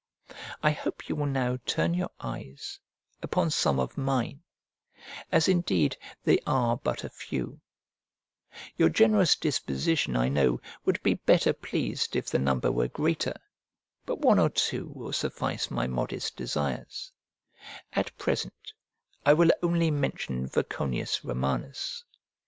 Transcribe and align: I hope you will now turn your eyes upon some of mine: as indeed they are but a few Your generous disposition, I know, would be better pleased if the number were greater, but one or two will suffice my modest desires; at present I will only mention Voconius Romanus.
I 0.63 0.71
hope 0.71 1.07
you 1.09 1.15
will 1.15 1.27
now 1.27 1.59
turn 1.67 1.93
your 1.93 2.09
eyes 2.19 2.79
upon 3.21 3.51
some 3.51 3.79
of 3.79 3.99
mine: 3.99 4.41
as 5.31 5.47
indeed 5.47 5.95
they 6.23 6.39
are 6.47 6.75
but 6.77 7.03
a 7.03 7.09
few 7.09 7.61
Your 8.77 8.89
generous 8.89 9.35
disposition, 9.35 10.15
I 10.15 10.27
know, 10.27 10.59
would 10.85 11.03
be 11.03 11.13
better 11.13 11.53
pleased 11.53 12.15
if 12.15 12.29
the 12.31 12.39
number 12.39 12.71
were 12.71 12.87
greater, 12.87 13.35
but 14.07 14.17
one 14.17 14.39
or 14.39 14.49
two 14.49 14.87
will 14.87 15.13
suffice 15.13 15.69
my 15.69 15.85
modest 15.85 16.35
desires; 16.35 17.11
at 17.93 18.17
present 18.17 18.73
I 19.23 19.33
will 19.33 19.51
only 19.61 19.91
mention 19.91 20.47
Voconius 20.47 21.23
Romanus. 21.23 22.05